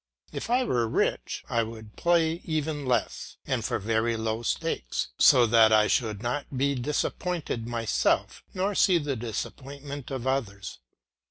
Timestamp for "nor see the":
8.51-9.15